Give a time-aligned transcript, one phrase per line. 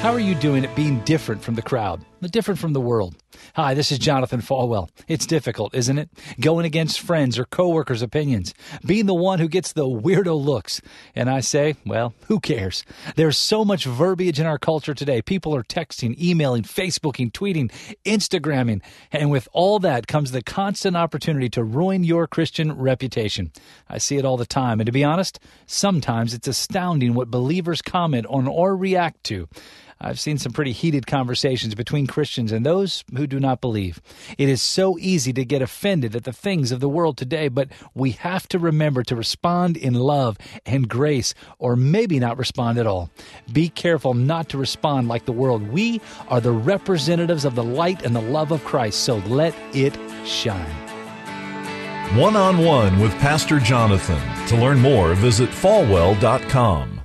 [0.00, 3.16] How are you doing at being different from the crowd, different from the world?
[3.54, 4.88] Hi, this is Jonathan Falwell.
[5.08, 6.08] It's difficult, isn't it?
[6.40, 10.80] Going against friends or coworkers' opinions, being the one who gets the weirdo looks.
[11.14, 12.82] And I say, well, who cares?
[13.16, 15.20] There's so much verbiage in our culture today.
[15.20, 17.70] People are texting, emailing, Facebooking, tweeting,
[18.06, 18.80] Instagramming,
[19.12, 23.52] and with all that comes the constant opportunity to ruin your Christian reputation.
[23.86, 27.82] I see it all the time, and to be honest, sometimes it's astounding what believers
[27.82, 29.46] comment on or react to.
[30.00, 34.00] I've seen some pretty heated conversations between Christians and those who do not believe.
[34.38, 37.68] It is so easy to get offended at the things of the world today, but
[37.94, 42.86] we have to remember to respond in love and grace, or maybe not respond at
[42.86, 43.10] all.
[43.52, 45.68] Be careful not to respond like the world.
[45.68, 49.98] We are the representatives of the light and the love of Christ, so let it
[50.24, 50.74] shine.
[52.16, 54.20] One on one with Pastor Jonathan.
[54.48, 56.99] To learn more, visit falwell.com.